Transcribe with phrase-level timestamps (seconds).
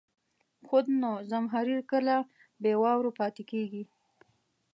[0.67, 2.15] خود نو، زمهریر کله
[2.61, 3.83] بې واورو پاتې کېږي.